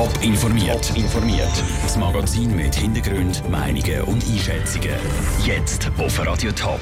Top 0.00 0.22
informiert. 0.22 0.88
Top 0.88 0.96
informiert. 0.96 1.62
Das 1.82 1.98
Magazin 1.98 2.56
mit 2.56 2.74
Hintergrund, 2.74 3.46
Meinungen 3.50 4.00
und 4.04 4.24
Einschätzungen. 4.24 4.94
Jetzt 5.44 5.90
auf 5.98 6.26
Radio 6.26 6.50
Top. 6.52 6.80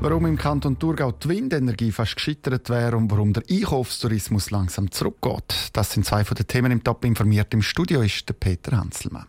Warum 0.00 0.24
im 0.24 0.38
Kanton 0.38 0.78
Thurgau 0.78 1.10
die 1.10 1.30
Windenergie 1.30 1.90
fast 1.90 2.14
gescheitert 2.14 2.70
wäre 2.70 2.96
und 2.96 3.10
warum 3.10 3.32
der 3.32 3.42
Einkaufstourismus 3.50 4.52
langsam 4.52 4.88
zurückgeht. 4.92 5.70
Das 5.72 5.90
sind 5.90 6.06
zwei 6.06 6.24
von 6.24 6.36
den 6.36 6.46
Themen 6.46 6.70
im 6.70 6.84
Top 6.84 7.04
informiert. 7.04 7.52
Im 7.54 7.62
Studio 7.62 8.02
ist 8.02 8.28
der 8.28 8.34
Peter 8.34 8.76
Hanselmann. 8.76 9.26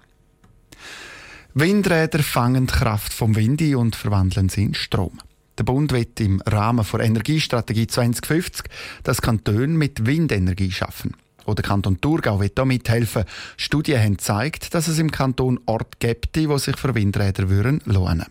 Windräder 1.55 2.19
fangen 2.19 2.67
die 2.67 2.73
Kraft 2.73 3.11
vom 3.11 3.35
Wind 3.35 3.59
ein 3.63 3.75
und 3.77 3.95
verwandeln 3.95 4.49
sie 4.49 4.65
in 4.65 4.75
Strom. 4.75 5.17
Der 5.57 5.63
Bund 5.63 5.91
wird 5.93 6.19
im 6.19 6.41
Rahmen 6.41 6.85
der 6.93 6.99
Energiestrategie 6.99 7.87
2050 7.87 8.65
das 9.01 9.19
Kanton 9.19 9.77
mit 9.77 10.05
Windenergie 10.05 10.69
schaffen. 10.69 11.15
Auch 11.49 11.55
der 11.55 11.65
Kanton 11.65 11.99
Thurgau 11.99 12.39
wird 12.39 12.53
hier 12.55 12.65
mithelfen. 12.65 13.23
Studien 13.57 13.99
haben 13.99 14.17
gezeigt, 14.17 14.75
dass 14.75 14.87
es 14.87 14.99
im 14.99 15.09
Kanton 15.09 15.59
Orte 15.65 15.97
gibt, 15.97 16.35
die 16.35 16.45
sich 16.59 16.77
für 16.77 16.93
Windräder 16.93 17.43
lohnen 17.47 17.81
würden. 17.85 18.25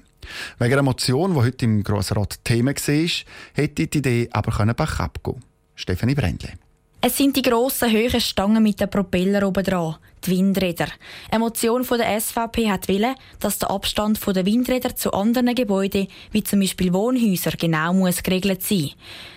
Wegen 0.61 0.73
einer 0.73 0.83
Motion, 0.83 1.33
die 1.33 1.41
heute 1.41 1.65
im 1.65 1.83
Grossen 1.83 2.17
Rat 2.17 2.45
Thema 2.45 2.71
war, 2.71 3.09
hätte 3.55 3.87
die 3.89 3.99
Idee 3.99 4.29
aber 4.31 4.53
Bach 4.75 5.01
abgehen 5.01 5.43
Stefanie 5.75 6.15
Brändle. 6.15 6.51
Es 7.01 7.17
sind 7.17 7.37
die 7.37 7.43
grossen, 7.43 7.93
hohen 7.93 8.21
Stangen 8.21 8.61
mit 8.61 8.81
den 8.81 8.91
Propeller 8.91 9.47
oben 9.47 9.63
dran 9.63 9.99
die 10.25 10.31
Windräder. 10.31 10.89
Eine 11.31 11.41
Motion 11.41 11.85
von 11.85 11.99
der 11.99 12.21
SVP 12.21 12.71
hat 12.71 12.89
wollen, 12.89 13.15
dass 13.41 13.59
der 13.59 13.71
Abstand 13.71 14.19
der 14.27 14.47
Windräder 14.47 14.95
zu 14.95 15.13
anderen 15.13 15.55
Gebäuden, 15.55 16.09
wie 16.33 16.43
zum 16.43 16.61
Beispiel 16.61 16.93
Wohnhäusern, 16.93 17.55
genau 17.59 17.93
muss 17.93 18.23
geregelt 18.23 18.63
sein. 18.63 18.91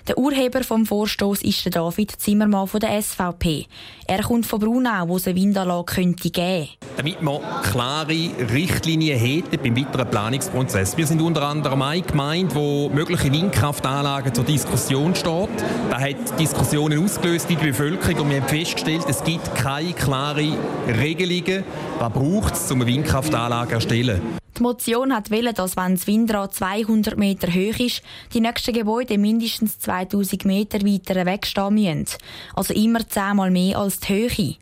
Der 0.07 0.17
Urheber 0.17 0.63
vom 0.63 0.85
Vorstoß 0.85 1.43
ist 1.43 1.63
der 1.65 1.71
David 1.71 2.11
Zimmermann 2.11 2.67
von 2.67 2.79
der 2.79 3.01
SVP. 3.01 3.67
Er 4.07 4.23
kommt 4.23 4.45
von 4.45 4.59
Brunau, 4.59 5.07
wo 5.07 5.17
es 5.17 5.27
eine 5.27 5.35
Windanlage 5.35 5.93
könnte 5.95 6.29
geben. 6.29 6.69
Damit 6.97 7.21
man 7.21 7.39
klare 7.63 8.29
Richtlinien 8.51 9.17
hätte 9.17 9.57
beim 9.57 9.77
weiteren 9.77 10.09
Planungsprozess. 10.09 10.97
Wir 10.97 11.05
sind 11.05 11.21
unter 11.21 11.43
anderem 11.43 11.81
eine 11.81 12.01
Gemeinde, 12.01 12.55
wo 12.55 12.89
mögliche 12.89 13.31
Windkraftanlagen 13.31 14.33
zur 14.33 14.43
Diskussion 14.43 15.15
steht. 15.15 15.49
Da 15.89 15.99
hat 15.99 16.39
Diskussionen 16.39 17.03
ausgelöst 17.03 17.49
der 17.55 17.65
Bevölkerung 17.67 18.21
und 18.21 18.29
wir 18.29 18.41
haben 18.41 18.47
festgestellt, 18.47 19.03
es 19.07 19.23
gibt 19.23 19.53
keine 19.55 19.93
klare 19.93 20.57
Regelungen, 20.87 21.63
was 21.99 22.13
braucht 22.13 22.53
es, 22.53 22.71
um 22.71 22.81
eine 22.81 22.91
Windkraftanlage 22.91 23.69
zu 23.69 23.75
erstellen. 23.75 24.21
Die 24.57 24.61
Motion 24.61 25.13
hat 25.13 25.31
wollen, 25.31 25.53
dass 25.53 25.75
wenn 25.75 25.95
das 25.95 26.07
Windrad 26.07 26.53
200 26.53 27.17
Meter 27.17 27.47
hoch 27.47 27.79
ist, 27.79 28.01
die 28.33 28.41
nächsten 28.41 28.73
Gebäude 28.73 29.17
mindestens 29.17 29.79
2000 29.79 30.45
Meter 30.45 30.79
weiter 30.81 31.25
wegstehen 31.25 31.73
müssen. 31.73 32.17
Also 32.55 32.73
immer 32.73 33.07
zehnmal 33.07 33.51
mehr 33.51 33.79
als 33.79 33.99
die 33.99 34.13
Höhe. 34.13 34.55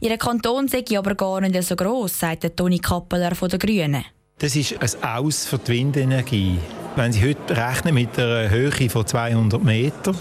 Ihr 0.00 0.16
Kanton 0.16 0.68
sei 0.68 0.84
aber 0.96 1.14
gar 1.14 1.40
nicht 1.40 1.62
so 1.62 1.76
gross, 1.76 2.18
sagt 2.18 2.56
Toni 2.56 2.78
Kappeler 2.78 3.34
von 3.34 3.50
den 3.50 3.58
Grünen. 3.58 4.04
Das 4.38 4.56
ist 4.56 4.74
ein 4.80 5.04
Aus 5.04 5.46
für 5.46 5.58
die 5.58 5.72
Windenergie. 5.72 6.58
Wenn 6.96 7.12
Sie 7.12 7.22
heute 7.22 7.56
rechnen 7.56 7.94
mit 7.94 8.18
einer 8.18 8.50
Höhe 8.50 8.90
von 8.90 9.06
200 9.06 9.62
Metern, 9.62 10.16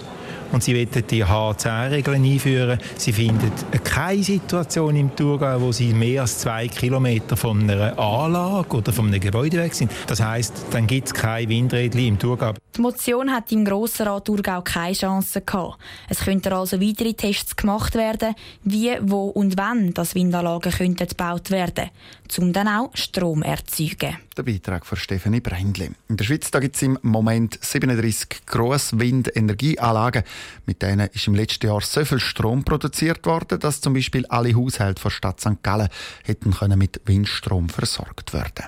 und 0.51 0.63
sie 0.63 0.75
wollen 0.75 1.07
die 1.09 1.25
H10-Regeln 1.25 2.23
einführen. 2.23 2.79
Sie 2.97 3.13
finden 3.13 3.51
keine 3.83 4.23
Situation 4.23 4.95
im 4.95 5.15
Thurgau, 5.15 5.61
wo 5.61 5.71
sie 5.71 5.93
mehr 5.93 6.21
als 6.21 6.39
zwei 6.39 6.67
Kilometer 6.67 7.37
von 7.37 7.61
einer 7.69 7.97
Anlage 7.97 8.75
oder 8.77 8.91
von 8.91 9.07
einem 9.07 9.19
Gebäude 9.19 9.57
weg 9.57 9.73
sind. 9.73 9.91
Das 10.07 10.21
heißt, 10.21 10.65
dann 10.71 10.87
gibt 10.87 11.07
es 11.07 11.13
keine 11.13 11.49
Windräder 11.49 11.99
im 11.99 12.17
Thurgau. 12.17 12.53
Die 12.75 12.81
Motion 12.81 13.31
hat 13.31 13.51
im 13.51 13.65
Grossen 13.65 14.07
Rat 14.07 14.25
Thurgau 14.25 14.61
keine 14.61 14.93
Chance 14.93 15.41
gehabt. 15.41 15.77
Es 16.09 16.19
könnten 16.19 16.53
also 16.53 16.79
weitere 16.81 17.13
Tests 17.13 17.55
gemacht 17.55 17.95
werden, 17.95 18.33
wie, 18.63 18.91
wo 19.01 19.25
und 19.25 19.57
wann 19.57 19.93
das 19.93 20.15
Windanlagen 20.15 20.71
könnten 20.71 21.07
gebaut 21.07 21.51
werden, 21.51 21.89
um 22.37 22.53
dann 22.53 22.67
auch 22.67 22.91
Strom 22.93 23.43
erzeugen. 23.43 24.17
Der 24.37 24.43
Beitrag 24.43 24.85
von 24.85 24.97
Stefanie 24.97 25.41
Brändli. 25.41 25.91
In 26.07 26.15
der 26.15 26.23
Schweiz 26.23 26.49
gibt 26.51 26.75
es 26.75 26.81
im 26.81 26.97
Moment 27.01 27.59
37 27.61 28.45
Grosswindenergieanlagen. 28.45 30.23
Mit 30.65 30.81
denen 30.81 31.09
ist 31.13 31.27
im 31.27 31.35
letzten 31.35 31.67
Jahr 31.67 31.81
so 31.81 32.03
viel 32.05 32.19
Strom 32.19 32.63
produziert 32.63 33.25
worden, 33.25 33.59
dass 33.59 33.81
zum 33.81 33.93
Beispiel 33.93 34.25
alle 34.27 34.55
Haushalte 34.55 35.01
der 35.01 35.09
Stadt 35.09 35.39
St. 35.39 35.63
Gallen 35.63 35.89
hätten 36.23 36.51
können 36.51 36.79
mit 36.79 37.01
Windstrom 37.05 37.69
versorgt 37.69 38.33
werden 38.33 38.65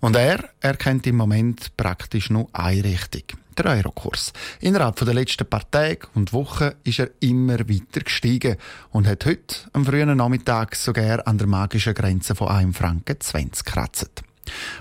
und 0.00 0.16
er 0.16 0.50
erkennt 0.60 1.06
im 1.06 1.16
Moment 1.16 1.76
praktisch 1.76 2.30
nur 2.30 2.48
eine 2.52 2.84
Richtung, 2.84 3.22
der 3.56 3.66
Eurokurs. 3.66 4.32
Innerhalb 4.60 4.96
der 4.96 5.14
letzten 5.14 5.48
paar 5.48 5.68
Tage 5.70 6.06
und 6.14 6.32
Wochen 6.32 6.72
ist 6.84 7.00
er 7.00 7.10
immer 7.20 7.58
weiter 7.58 8.00
gestiegen 8.00 8.56
und 8.90 9.06
hat 9.06 9.26
heute 9.26 9.56
am 9.72 9.84
frühen 9.84 10.16
Nachmittag 10.16 10.76
sogar 10.76 11.26
an 11.26 11.38
der 11.38 11.46
magischen 11.46 11.94
Grenze 11.94 12.34
von 12.34 12.48
1 12.48 12.76
Franken 12.76 13.20
20 13.20 13.64
gekratzt. 13.64 14.22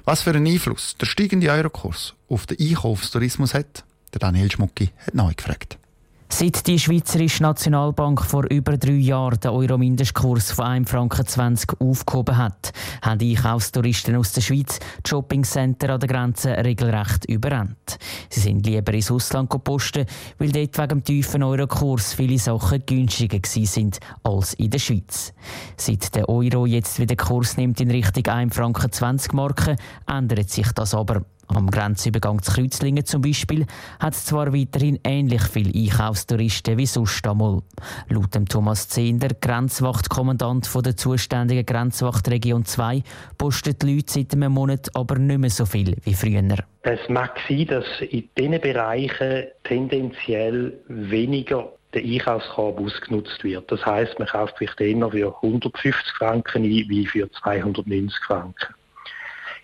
Was 0.05 0.21
für 0.21 0.29
einen 0.29 0.47
Einfluss 0.47 0.95
der 0.99 1.07
steigende 1.07 1.51
Eurokurs 1.51 2.13
auf 2.29 2.45
den 2.45 2.57
Einkaufstourismus 2.59 3.53
hat, 3.53 3.83
der 4.13 4.19
Daniel 4.19 4.51
Schmucki 4.51 4.91
hat 5.05 5.15
neu 5.15 5.33
gefragt. 5.35 5.77
Seit 6.29 6.67
die 6.67 6.77
Schweizerische 6.77 7.41
Nationalbank 7.41 8.21
vor 8.21 8.45
über 8.51 8.77
drei 8.77 8.91
Jahren 8.91 9.39
den 9.39 9.49
Euro-Mindestkurs 9.49 10.51
von 10.51 10.65
1,20 10.85 11.29
Franken 11.31 11.77
aufgehoben 11.79 12.37
hat, 12.37 12.73
haben 13.01 13.21
Einkaufstouristen 13.21 14.15
aus 14.15 14.33
der 14.33 14.41
Schweiz 14.41 14.77
die 15.03 15.09
Shoppingcenter 15.09 15.93
an 15.93 15.99
der 15.99 16.09
Grenze 16.09 16.49
regelrecht 16.51 17.25
überrannt. 17.25 17.97
Sie 18.29 18.41
sind 18.41 18.65
lieber 18.67 18.93
ins 18.93 19.09
Ausland 19.09 19.49
gepostet, 19.49 20.09
weil 20.37 20.51
dort 20.51 20.77
wegen 20.77 20.89
dem 20.89 21.03
tiefen 21.03 21.43
Euro-Kurs 21.43 22.13
viele 22.13 22.37
Sachen 22.37 22.85
günstiger 22.85 23.39
sind 23.43 23.99
als 24.21 24.53
in 24.55 24.69
der 24.69 24.79
Schweiz. 24.79 25.33
Seit 25.77 26.13
der 26.13 26.29
Euro 26.29 26.65
jetzt 26.65 26.99
wieder 26.99 27.15
Kurs 27.15 27.57
nimmt 27.57 27.79
in 27.79 27.89
Richtung 27.89 28.23
1,20 28.23 28.53
Franken 28.53 29.35
Marke, 29.35 29.75
ändert 30.07 30.49
sich 30.49 30.71
das 30.73 30.93
aber. 30.93 31.23
Am 31.49 31.71
Grenzübergang 31.71 32.41
zu 32.41 32.51
Kreuzlingen 32.51 33.05
zum 33.05 33.21
Beispiel 33.21 33.65
hat 33.99 34.13
es 34.13 34.25
zwar 34.25 34.53
weiterhin 34.53 34.99
ähnlich 35.03 35.43
viele 35.43 35.73
Einkaufstouristen 35.73 36.77
wie 36.77 36.85
sonst 36.85 37.25
einmal. 37.25 37.61
Laut 38.09 38.35
dem 38.35 38.47
Thomas 38.47 38.89
Zehnder, 38.89 39.29
Grenzwachtkommandant 39.29 40.69
der 40.85 40.97
zuständigen 40.97 41.65
Grenzwachtregion 41.65 42.65
2, 42.65 43.01
posten 43.37 43.75
die 43.81 43.95
Leute 43.95 44.13
seit 44.13 44.33
einem 44.33 44.51
Monat 44.51 44.89
aber 44.93 45.17
nicht 45.17 45.39
mehr 45.39 45.49
so 45.49 45.65
viel 45.65 45.95
wie 46.03 46.13
früher. 46.13 46.43
Es 46.81 46.99
mag 47.09 47.39
sein, 47.47 47.67
dass 47.67 47.85
in 48.01 48.27
diesen 48.37 48.61
Bereichen 48.61 49.45
tendenziell 49.63 50.73
weniger 50.87 51.71
der 51.93 52.03
Einkaufskorb 52.03 52.79
ausgenutzt 52.79 53.43
wird. 53.43 53.71
Das 53.71 53.85
heißt, 53.85 54.19
man 54.19 54.27
kauft 54.27 54.55
vielleicht 54.57 54.79
eher 54.81 55.09
für 55.09 55.35
150 55.41 56.13
Franken 56.17 56.63
ein 56.63 56.69
wie 56.89 57.05
für 57.05 57.31
290 57.31 58.19
Franken. 58.25 58.73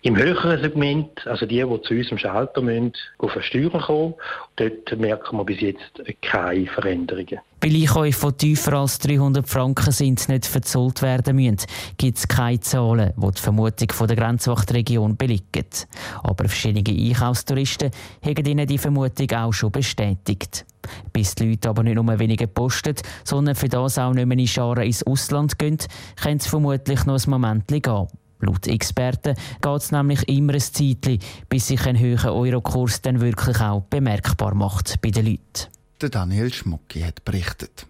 Im 0.06 0.18
höheren 0.18 0.60
Segment, 0.60 1.26
also 1.26 1.46
die, 1.46 1.64
die 1.64 1.82
zu 1.82 1.94
unserem 1.94 2.18
Schalter 2.18 2.60
müssen, 2.60 2.92
versteuern 3.26 3.80
kommen, 3.80 4.14
dort 4.56 4.98
merken 4.98 5.38
wir 5.38 5.44
bis 5.44 5.62
jetzt 5.62 6.02
keine 6.20 6.66
Veränderungen. 6.66 7.38
Weil 7.62 7.74
Einkäufe, 7.74 8.30
die 8.32 8.48
tiefer 8.48 8.74
als 8.74 8.98
300 8.98 9.48
Franken 9.48 9.92
sind, 9.92 10.28
nicht 10.28 10.44
verzollt 10.44 11.00
werden 11.00 11.36
müssen, 11.36 11.56
gibt 11.96 12.18
es 12.18 12.28
keine 12.28 12.60
Zahlen, 12.60 13.14
die 13.16 13.30
die 13.30 13.40
Vermutung 13.40 13.92
von 13.92 14.06
der 14.06 14.16
Grenzwachtregion 14.18 15.16
belegen. 15.16 15.70
Aber 16.22 16.50
verschiedene 16.50 16.84
Einkaufstouristen 16.86 17.90
haben 18.22 18.44
ihnen 18.44 18.66
die 18.66 18.76
Vermutung 18.76 19.30
auch 19.30 19.52
schon 19.54 19.72
bestätigt. 19.72 20.66
Bis 21.14 21.34
die 21.34 21.48
Leute 21.48 21.70
aber 21.70 21.82
nicht 21.82 21.94
nur 21.94 22.18
weniger 22.18 22.46
posten, 22.46 22.96
sondern 23.24 23.54
für 23.54 23.70
das 23.70 23.96
auch 23.96 24.12
nicht 24.12 24.26
mehr 24.26 24.36
in 24.36 24.46
Scharen 24.46 24.84
ins 24.84 25.02
Ausland 25.06 25.58
gehen, 25.58 25.78
könnte 26.22 26.44
es 26.44 26.46
vermutlich 26.46 27.06
noch 27.06 27.16
ein 27.18 27.30
Moment 27.30 27.68
gehen. 27.68 28.06
Laut 28.40 28.66
Experten 28.66 29.36
geht 29.62 29.80
es 29.80 29.92
nämlich 29.92 30.28
immer 30.28 30.54
ein 30.54 30.60
Zeitchen, 30.60 31.18
bis 31.48 31.68
sich 31.68 31.86
ein 31.86 31.98
höherer 31.98 32.34
Eurokurs 32.34 33.02
dann 33.02 33.20
wirklich 33.20 33.60
auch 33.60 33.82
bemerkbar 33.82 34.54
macht 34.54 35.00
bei 35.00 35.10
den 35.10 35.26
Leuten. 35.26 35.70
Der 36.00 36.10
Daniel 36.10 36.52
Schmucki 36.52 37.00
hat 37.00 37.24
berichtet. 37.24 37.86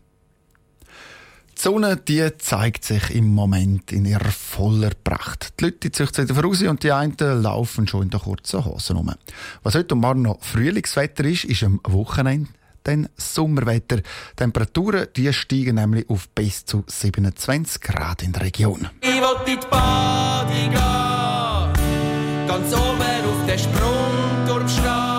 Die 1.56 1.62
Sonne 1.62 1.96
die 1.96 2.28
zeigt 2.38 2.84
sich 2.84 3.10
im 3.14 3.32
Moment 3.32 3.92
in 3.92 4.04
ihrer 4.04 4.30
voller 4.30 4.90
Pracht. 5.02 5.54
Die 5.58 5.64
Leute 5.64 5.90
sich 5.92 6.18
wieder 6.18 6.34
voraus 6.34 6.62
und 6.62 6.82
die 6.82 6.92
einen 6.92 7.16
laufen 7.42 7.86
schon 7.86 8.02
in 8.02 8.10
den 8.10 8.20
kurzen 8.20 8.64
Hosen 8.64 8.96
rum. 8.96 9.14
Was 9.62 9.74
heute 9.74 9.94
Morgen 9.94 10.22
noch 10.22 10.42
Frühlingswetter 10.42 11.24
ist, 11.24 11.44
ist 11.44 11.62
am 11.62 11.80
Wochenende 11.84 12.50
dann 12.84 13.08
Sommerwetter. 13.16 13.96
Die 13.96 14.36
Temperaturen 14.36 15.08
die 15.16 15.32
steigen 15.32 15.74
nämlich 15.76 16.08
auf 16.08 16.28
bis 16.28 16.64
zu 16.64 16.84
27 16.86 17.80
Grad 17.80 18.22
in 18.22 18.32
der 18.32 18.42
Region. 18.42 18.88
Ich 19.00 19.08
will 19.08 19.36
in 19.46 19.60
die 19.60 19.66
Bade 19.66 20.52
gehen, 20.52 20.72
ganz 22.46 22.72
oben 22.72 23.00
auf 23.00 23.46
den 23.46 23.58
Sprungturm 23.58 24.68
stehen. 24.68 25.14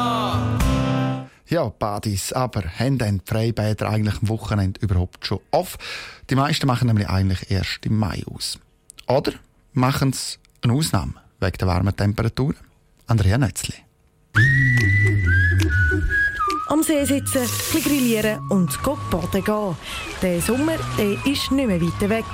Ja, 1.48 1.70
Badis, 1.70 2.34
aber 2.34 2.64
haben 2.64 2.98
dann 2.98 3.20
die 3.20 3.24
Freibäder 3.32 3.90
eigentlich 3.90 4.20
am 4.22 4.30
Wochenende 4.30 4.80
überhaupt 4.82 5.28
schon 5.28 5.40
auf? 5.52 5.78
Die 6.30 6.36
meisten 6.36 6.66
machen 6.66 6.88
nämlich 6.88 7.08
eigentlich 7.08 7.52
erst 7.52 7.86
im 7.86 7.98
Mai 7.98 8.24
aus. 8.26 8.58
Oder 9.08 9.34
machen 9.74 10.12
sie 10.14 10.38
eine 10.64 10.74
Ausnahme 10.74 11.14
wegen 11.40 11.58
der 11.58 11.68
warmen 11.68 11.96
Temperaturen? 11.96 12.58
Andrea 13.08 13.38
Netzli. 13.38 13.76
Am 16.76 16.84
See 16.84 17.06
sitzen, 17.06 17.40
ein 17.42 17.82
grillieren 17.84 18.42
und 18.50 18.78
baden 18.84 19.44
gehen. 19.46 19.76
Der 20.22 20.42
Sommer 20.42 20.74
der 20.98 21.14
ist 21.32 21.50
nicht 21.50 21.68
mehr 21.68 21.82
weit 21.82 22.10
weg. 22.10 22.26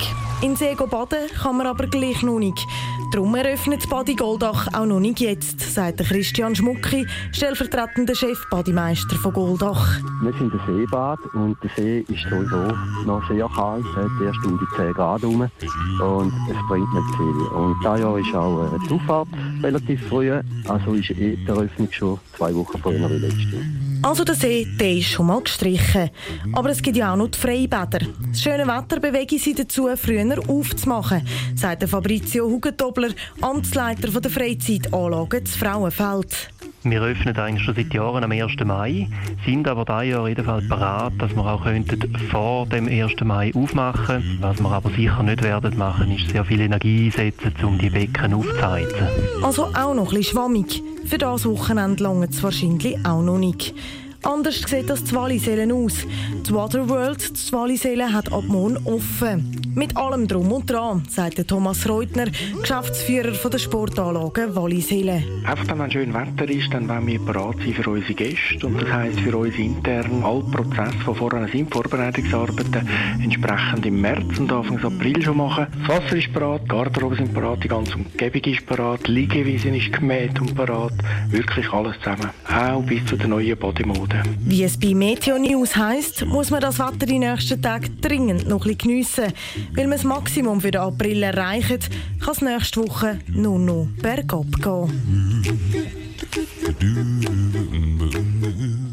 In 0.41 0.55
See 0.55 0.73
baden 0.73 1.29
kann 1.39 1.57
man 1.57 1.67
aber 1.67 1.85
gleich 1.85 2.23
noch 2.23 2.39
nicht. 2.39 2.65
Darum 3.13 3.35
eröffnet 3.35 3.81
das 3.83 3.89
Badi 3.89 4.15
Goldach 4.15 4.67
auch 4.73 4.87
noch 4.87 4.99
nicht 4.99 5.19
jetzt, 5.19 5.59
sagt 5.59 5.99
Christian 5.99 6.55
Schmucki, 6.55 7.05
stellvertretender 7.33 8.15
Chef-Badimeister 8.15 9.15
von 9.17 9.31
Goldach. 9.31 9.99
Wir 10.23 10.33
sind 10.33 10.51
ein 10.51 10.61
Seebad 10.65 11.19
und 11.35 11.55
der 11.61 11.69
See 11.75 11.99
ist 11.99 12.23
sowieso 12.23 12.73
noch 13.05 13.21
sehr 13.27 13.47
kalt, 13.47 13.85
hat 13.95 14.09
erst 14.25 14.43
um 14.43 14.57
die 14.57 14.75
10 14.75 14.93
Grad 14.93 15.21
herum 15.21 15.41
und 15.41 16.33
es 16.49 16.57
bringt 16.67 16.93
nicht 16.93 17.15
viel. 17.15 17.47
Und 17.53 17.75
dieses 17.79 17.99
Jahr 17.99 18.17
ist 18.17 18.33
auch 18.35 18.79
die 18.87 18.93
Auffahrt 18.93 19.27
relativ 19.61 20.07
früh, 20.07 20.31
also 20.67 20.93
ist 20.93 21.11
eh 21.11 21.35
die 21.35 21.47
Eröffnung 21.47 21.89
schon 21.91 22.19
zwei 22.35 22.55
Wochen 22.55 22.79
früher 22.79 23.07
wie 23.07 23.17
letztes 23.17 23.51
Jahr. 23.51 23.90
Also 24.03 24.23
der 24.23 24.35
See, 24.35 24.67
der 24.79 24.93
ist 24.93 25.09
schon 25.09 25.27
mal 25.27 25.41
gestrichen. 25.41 26.09
Aber 26.53 26.69
es 26.69 26.81
gibt 26.81 26.97
ja 26.97 27.13
auch 27.13 27.17
noch 27.17 27.27
die 27.27 27.37
Freibäder. 27.37 27.99
Das 28.29 28.41
schöne 28.41 28.65
Wetter 28.65 28.99
bewege 28.99 29.37
sie 29.37 29.53
dazu, 29.53 29.89
früher 29.95 30.39
aufzumachen, 30.47 31.27
sagt 31.55 31.87
Fabrizio 31.87 32.45
Hugentobler, 32.45 33.09
Amtsleiter 33.41 34.19
der 34.19 34.31
Freizeitanlage 34.31 35.41
des 35.41 35.55
Frauenfeld. 35.55 36.49
Wir 36.83 36.99
öffnen 37.03 37.37
eigentlich 37.37 37.63
schon 37.63 37.75
seit 37.75 37.93
Jahren 37.93 38.23
am 38.23 38.31
1. 38.31 38.53
Mai, 38.65 39.07
sind 39.45 39.67
aber 39.67 39.85
dieses 39.85 40.13
Jahr 40.13 40.27
jedenfalls 40.27 40.67
bereit, 40.67 41.13
dass 41.19 41.35
wir 41.35 41.45
auch 41.45 41.63
könnten 41.63 42.17
vor 42.31 42.65
dem 42.65 42.87
1. 42.87 43.21
Mai 43.23 43.51
aufmachen 43.53 44.39
Was 44.41 44.59
wir 44.59 44.71
aber 44.71 44.89
sicher 44.89 45.21
nicht 45.21 45.43
werden 45.43 45.77
machen, 45.77 46.11
ist 46.11 46.31
sehr 46.31 46.43
viel 46.43 46.59
Energie 46.59 47.05
einsetzen, 47.05 47.53
um 47.63 47.77
die 47.77 47.91
Becken 47.91 48.33
aufzuheizen. 48.33 49.07
Also 49.43 49.65
auch 49.65 49.93
noch 49.93 50.11
ein 50.11 50.17
bisschen 50.17 50.23
schwammig. 50.23 50.81
Für 51.05 51.19
das 51.19 51.45
Wochenende 51.45 52.03
lange 52.03 52.25
es 52.25 52.41
wahrscheinlich 52.41 52.97
auch 53.05 53.21
noch 53.21 53.37
nicht. 53.37 53.75
Anders 54.23 54.61
sieht 54.67 54.89
das 54.89 55.03
die 55.03 55.15
Wallisellen 55.15 55.71
aus. 55.71 56.05
Die 56.47 56.53
Waterworld, 56.53 57.47
die 57.47 57.53
Wallisellen, 57.53 58.13
hat 58.13 58.31
ab 58.31 58.43
morgen 58.47 58.77
offen. 58.85 59.57
Mit 59.73 59.95
allem 59.97 60.27
Drum 60.27 60.51
und 60.51 60.69
Dran, 60.69 61.03
sagt 61.09 61.47
Thomas 61.47 61.87
Reutner, 61.89 62.25
Geschäftsführer 62.59 63.31
der 63.31 63.57
Sportanlage 63.57 64.53
Wallisellen. 64.55 65.23
Einfach, 65.45 65.79
wenn 65.79 65.89
schön 65.89 66.13
Wetter 66.13 66.49
ist, 66.49 66.71
dann 66.73 66.87
wollen 66.87 67.07
wir 67.07 67.19
bereit 67.19 67.55
sein 67.63 67.73
für 67.73 67.89
unsere 67.89 68.13
Gäste. 68.13 68.67
Und 68.67 68.81
das 68.81 68.91
heisst 68.91 69.19
für 69.21 69.35
uns 69.35 69.55
intern, 69.55 70.23
alle 70.23 70.43
Prozesse, 70.43 70.97
die 71.07 71.15
vorher 71.15 71.47
sind, 71.47 71.73
Vorbereitungsarbeiten, 71.73 72.87
entsprechend 73.23 73.85
im 73.85 74.01
März 74.01 74.37
und 74.37 74.51
Anfang 74.51 74.83
April 74.83 75.21
schon 75.21 75.37
machen. 75.37 75.67
Das 75.87 75.97
Wasser 75.97 76.17
ist 76.17 76.33
bereit, 76.33 76.61
die 76.65 76.67
Garderobe 76.67 77.15
sind 77.15 77.33
bereit, 77.33 77.63
die 77.63 77.69
ganze 77.69 77.95
Umgebung 77.95 78.43
ist 78.43 78.65
bereit, 78.65 79.07
die 79.07 79.11
Liegewiese 79.11 79.69
ist 79.69 79.93
gemäht 79.93 80.39
und 80.39 80.53
bereit. 80.53 80.93
Wirklich 81.29 81.71
alles 81.71 81.97
zusammen. 81.99 82.29
Auch 82.47 82.83
bis 82.83 83.05
zu 83.05 83.15
der 83.15 83.27
neuen 83.29 83.57
Bodymode. 83.57 84.10
Boden. 84.11 84.37
Wie 84.45 84.63
es 84.63 84.77
bei 84.77 84.93
Meteo 84.93 85.37
News 85.37 85.75
heisst, 85.75 86.25
muss 86.25 86.49
man 86.49 86.61
das 86.61 86.79
Wetter 86.79 87.05
die 87.05 87.19
nächsten 87.19 87.61
Tage 87.61 87.89
dringend 87.89 88.47
noch 88.47 88.65
ein 88.65 88.77
geniessen. 88.77 89.33
Weil 89.73 89.87
man 89.87 89.97
das 89.97 90.03
Maximum 90.03 90.61
für 90.61 90.71
den 90.71 90.81
April 90.81 91.23
erreicht, 91.23 91.89
kann 92.19 92.33
es 92.33 92.41
nächste 92.41 92.81
Woche 92.81 93.19
nur 93.27 93.59
noch 93.59 93.87
bergab 94.01 94.51
gehen. 94.61 95.43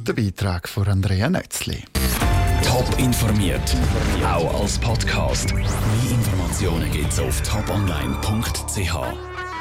Der 0.06 0.12
Beitrag 0.12 0.68
von 0.68 0.86
Andrea 0.86 1.28
Nötzli. 1.28 1.84
Top 2.64 2.98
informiert, 2.98 3.76
auch 4.24 4.60
als 4.60 4.78
Podcast. 4.78 5.54
Mehr 5.54 5.64
Informationen 6.10 6.90
gibt 6.90 7.12
es 7.12 7.20
auf 7.20 7.40
toponline.ch. 7.42 9.37